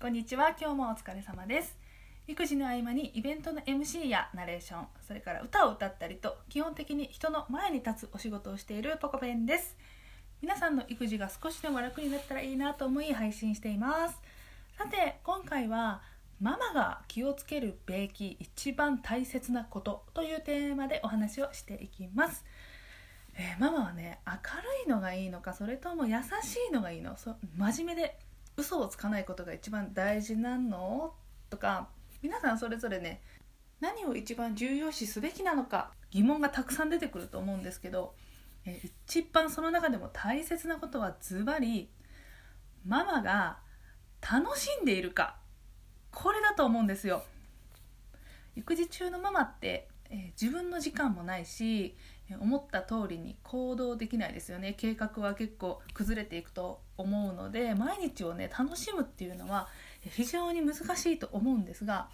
[0.00, 1.76] こんにちは今日もお疲れ様です。
[2.28, 9.76] 育児の合間にイベントの MC やナレーションそれから歌を歌ったりと基本的に人の前に立つお仕事をしているポコペンです。
[10.40, 14.20] 皆さんの育児が少しでも楽になったらいいなと思い配信しています。
[14.76, 16.00] さて今回は
[16.40, 22.44] ママが気をつけるべき一番大切なことというテーマでお話をしていきます。
[23.34, 24.38] えー、ママはね明る
[24.86, 28.16] いのがいいのかそれとも優しいのがいいのそ真面目で
[28.58, 31.14] 嘘をつかないことが一番大事なの？
[31.48, 31.88] とか
[32.20, 33.22] 皆さんそれぞれね
[33.80, 38.14] 何を一番重要視すべきなのか疑問がたくさん出てくると思うんですけど、
[38.66, 41.88] え、一番その中でも大切なことはズバリ
[42.84, 43.58] ママが
[44.20, 45.36] 楽しんでいるか
[46.10, 47.22] これだと思うんですよ。
[48.56, 51.96] 育児中のママってえ、自分の時間もないし
[52.40, 54.74] 思った通りに行動できないですよね。
[54.76, 59.68] 計画は結構崩れていくと思うので毎日をね楽しむっていうのは
[60.02, 62.08] 非常に難しいと思うんですが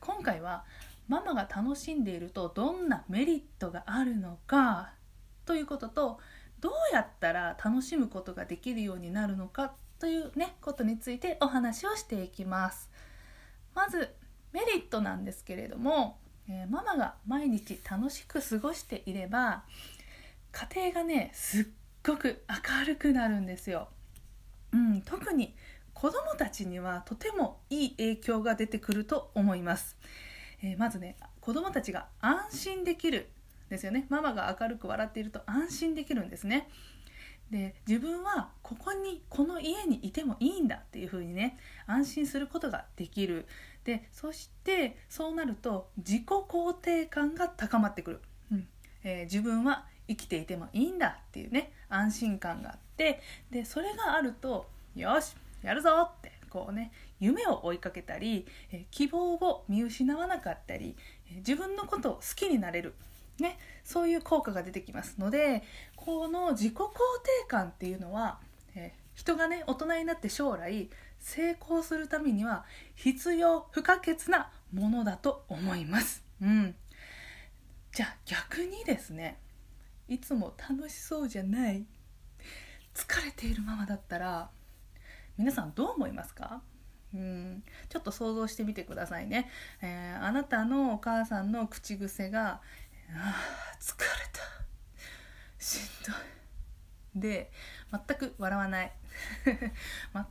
[0.00, 0.64] 今回は
[1.08, 4.92] ママが楽しんでいるとどんなメリットがあるのか
[5.44, 6.18] ということと
[6.60, 12.90] どうやったら楽しむことができるようになるのかというねことについてお話をしていきます
[13.74, 14.14] まず
[14.52, 16.18] メリットなんですけれども
[16.48, 19.64] え、ママが毎日楽しく過ごしていれば
[20.52, 21.66] 家庭がねすっ
[22.04, 23.88] ごく明るくなるんですよ。
[24.76, 25.54] うん、特に
[25.94, 29.96] 子供たちにはとてもいい影響が出てくると思います。
[30.62, 33.30] えー、まずね子供たちが安心できる
[33.70, 34.06] ですよね。
[34.10, 36.68] ママが明るく笑っていると安心できるんですね。
[37.50, 43.46] で自分はここにこの家にいてもいいんだっていう風にね安心することができる。
[43.84, 48.20] でそしてそうなると自己肯定感が高まってくる、
[48.52, 48.68] うん。
[49.04, 60.94] えー、自分は生きていてもいいんだっていうね安心感があってでそれがあるとよしやるぞってこうね夢を追いかけたり、え、希望を見失わなかったり、
[61.30, 62.94] え、自分のことを好きになれる
[63.38, 65.62] ね、そういう効果が出てきますので
[65.94, 66.90] この自己肯定
[67.48, 68.38] 感っていうのは、
[68.74, 72.64] え、人がね大人になって将来成功するためには
[72.94, 76.22] 必要不可欠なものだと思います。
[76.40, 76.74] うん、
[77.92, 79.38] じゃあ逆にですね
[80.08, 81.84] いつも楽しそうじゃない。
[82.94, 84.50] 疲れているままだったら
[85.36, 86.62] 皆さんどう思いますか？
[87.12, 87.64] うん。
[87.88, 89.50] ちょっと想像してみてくださいね、
[89.82, 92.60] えー、あなたのお母さんの口癖が
[93.14, 93.34] 「あ
[93.80, 94.40] 疲れた。
[95.58, 97.50] しんどい」で
[97.90, 98.92] 全く笑わない。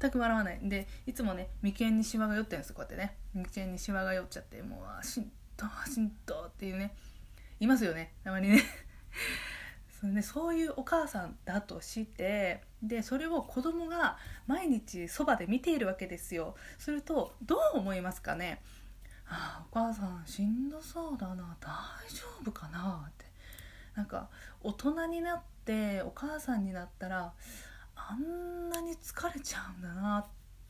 [0.00, 0.60] 全く笑わない。
[0.68, 3.16] でいつもね眉間にシワが寄ってるんですこうやってね。
[3.34, 6.94] 眉間にシワが寄っちゃってもうしんどしんどっていうね。
[7.60, 8.14] いますよね。
[8.22, 8.62] たまにね。
[10.06, 16.54] そねそういうお母さんだとしてでそれを子供が毎日そばで見ているわけですよ。
[16.78, 18.62] するとどう思いますかね
[19.28, 21.56] ああお母さんしんどそうだな。
[21.60, 21.68] 大
[22.08, 23.04] 丈夫かな？
[23.08, 23.26] って。
[23.96, 24.28] なんか
[24.62, 27.32] 大人になってお母さんになったら
[27.96, 30.26] あんなに疲れちゃうんだなっ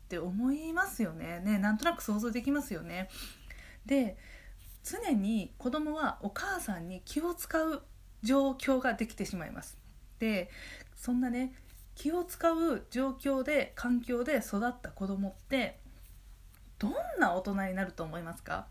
[0.08, 1.41] て思いますよね。
[1.41, 3.10] ねなんとなく想像できますよね。
[3.84, 4.16] で
[4.84, 7.82] 常に子供はお母さんに気を使う
[8.22, 9.78] 状況ができてしまいます。
[10.19, 10.50] で
[10.94, 11.54] そんなね
[11.94, 15.78] 気を使う状況で環境で育った子供って
[16.78, 18.66] どんな大人になると思いますか？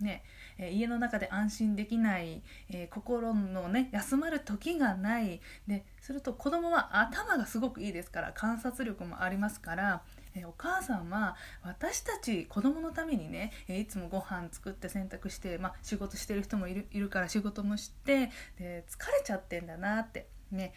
[0.00, 0.24] ね
[0.58, 10.02] え家の中で安心できない、えー、心のね休まる時がないですると子供は頭がすごくいいですから観察力もありますから
[10.34, 20.72] えお母さんは私たち子供のためにね、えいつもご飯作って洗濯して、まあ、仕事してる人もいるいるから仕事もしてで疲れちゃってんだなってね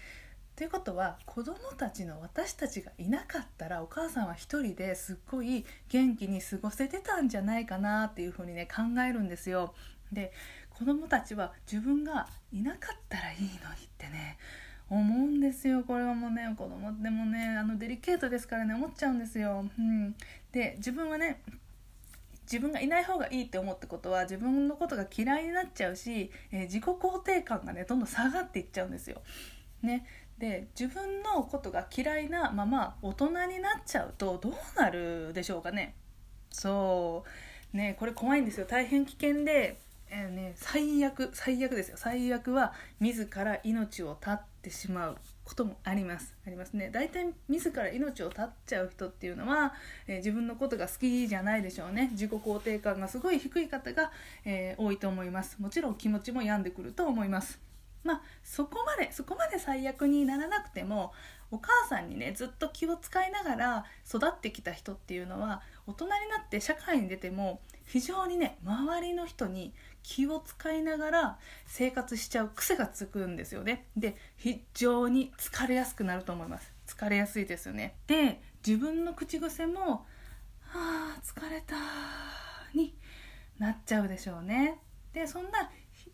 [0.56, 9.74] ということは子供たちの私たちがいなかったらお母さんは一人ですっごい元気に過ごせてたんじゃないかなっていうふうにね考えるんですよ。
[10.14, 10.32] で
[10.70, 13.58] 子供たちは自分がいなかったらいいのにっ
[13.98, 14.38] てね
[14.90, 15.84] 思うんですよ。
[15.84, 19.66] これはもうね子供でもねあのデリケートですからね思っちゃうんですよ。
[19.78, 20.16] うん、
[20.52, 21.42] で自分はね
[22.44, 29.22] 自分がいない方がいいって思ったことは自分のことが嫌いになっちゃうし、えー、自己肯定感がねどんどん下がっていっちゃうんですよ。
[29.82, 30.06] ね、
[30.38, 35.96] で自分のことが嫌いなまま大人になっちゃうとどうなるでしょうかね。
[36.52, 37.24] そ
[37.74, 37.78] う。
[37.78, 38.66] ねこれ怖いんですよ。
[38.66, 39.80] 大変危険で、
[40.18, 41.98] えーね、最悪最悪ですよ。
[41.98, 42.72] 最悪は
[43.02, 46.34] 自ら命を絶ってしまうこともあります。
[46.48, 46.90] ありますね。
[46.90, 49.74] 大体自ら命を絶っちゃう人っていうのは、
[50.08, 52.12] えー、自分のことが好きじゃないでしょうね。
[52.14, 54.10] 自己肯定感がすごい低い方が、
[54.46, 55.58] えー、多いと思います。
[55.60, 57.60] もちろん気持ちも病んでくると思います。
[58.06, 61.12] まあそこまでそこまで最悪にならなくても
[61.52, 69.74] お母さんにねずっと気を使いながら育ってきた人っていうのは大人になって社会に出ても非常にね周りの人に
[70.08, 73.88] 気を使いながら生活しちゃう癖がつくんですよね。
[73.98, 76.72] で非常に疲れやすくなると思います。
[76.86, 77.96] 疲れやすいですよね。
[78.06, 80.06] で自分の口癖も
[80.72, 81.76] 「あ疲れた」
[82.76, 82.96] に
[83.58, 84.80] なっちゃうでしょうね。
[85.12, 85.72] でそんな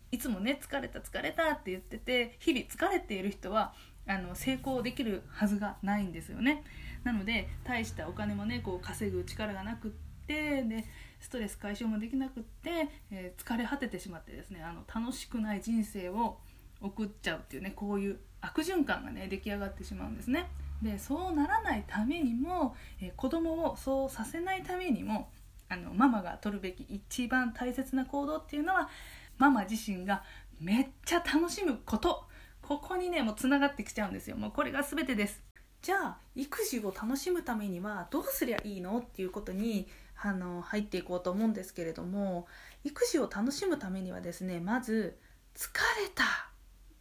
[0.09, 3.73] いつもね疲れた疲れたって言ってて日々疲れている人は
[4.07, 6.63] あの成功できるはずがないんですよね。
[7.03, 9.91] なので大したお金もねこう稼ぐ力がなくっ
[10.27, 10.85] てで
[11.21, 16.39] ストレス解消もできなくって、えー、疲れ果ててしまってですねあの楽しくない人生を
[16.81, 20.49] 送っちゃうっていうねこういう悪循環がね出来上がってしまうんですね。
[20.81, 25.29] でそうならないためにも、えー、子供をそうさせないためにも
[25.69, 28.89] あのママが取るべき一番大切な行動っていうのは
[29.37, 30.23] ママ自身が
[30.59, 32.25] めっちゃ楽しむこと。
[32.61, 34.37] ここにねもうつながってきちゃうんですよ。
[34.37, 35.43] もうこれが全てです。
[35.81, 39.87] じゃあ育児を楽しむためにはどうすりゃいいのっていうことに
[40.23, 42.47] あの入っていこうと思うんですけれども
[42.83, 45.17] 育児を楽しむためにはですねまず
[45.55, 45.67] 疲
[46.01, 46.23] れた。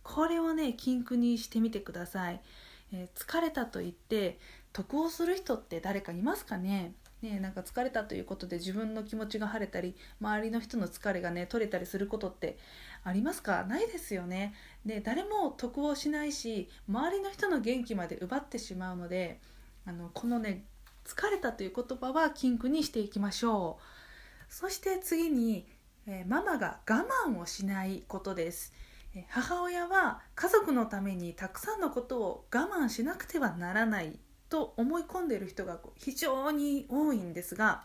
[0.03, 2.41] これをね禁句にしてみてください、
[2.93, 4.39] えー、疲れたと言って
[4.73, 6.95] 得をする人って誰かいますかね？
[7.23, 12.57] ね、なんか疲れたということで自分の気持ちが晴れたり周りの人の疲れがね取れたりすることって
[13.05, 13.63] ありますか？
[13.65, 14.55] ないですよね。
[14.87, 19.39] で誰も得をしないし周りの人の元気まで奪ってしまうので
[19.87, 20.65] あのこのね
[21.05, 24.53] 疲れたという言葉は禁句にしていきましょう。
[24.53, 25.67] そして次に、
[26.07, 28.73] え、ママが我慢をしないことです。
[29.29, 34.19] 母親は家族のためにたくさんのことを我慢しなくてはならない
[34.49, 37.83] と思い込んでいる人が非常に多いんですが、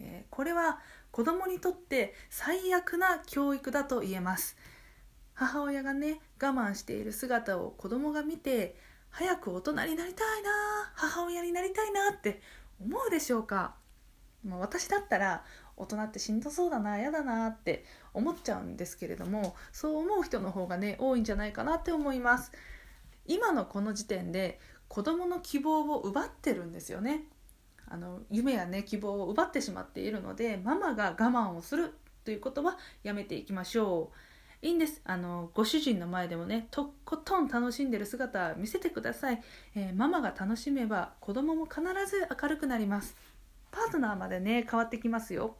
[0.00, 0.78] えー、これは
[1.10, 4.56] 子供にとって最悪な教育だと言えます。
[5.34, 8.76] 母親がね我慢している姿を子供が見て
[9.10, 10.50] 早く大人になりたいな
[10.94, 12.40] 母親になりたいなって
[12.80, 13.74] 思うでしょうか、
[14.44, 15.44] まあ、私だったら
[15.76, 22.52] 大人ってしんどそうだな嫌だなって思っちゃうんですけれどもそう思う人の方がね多いんじゃないかなって思います。
[23.26, 24.58] 今のこの時点で
[24.88, 27.24] 子供の希望を奪ってるんですよね。
[27.86, 31.94] あの夢やね希望を奪ってしまっているのでママが我慢をする
[32.24, 34.27] ということはやめていきましょう。
[34.60, 35.00] いいんです。
[35.04, 39.42] あのご主人の前でもねとことん楽しんでる姿見せてください、
[39.76, 43.16] えー、ママが楽しめば子供も必ず明るくなります。
[43.70, 45.56] パートナーまでね変わってきますよ。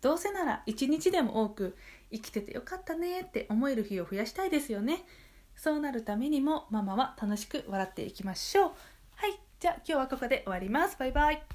[0.00, 1.76] どうせなら一日でも多く
[2.12, 5.04] 生きててよかったねって思える日を増やしたいですよね。
[5.56, 8.70] そうなるためにもママは楽しく笑っていきましょう。
[9.16, 9.40] はい。
[9.58, 10.96] じゃあ今日はここで終わります。
[10.98, 11.46] バイバイ。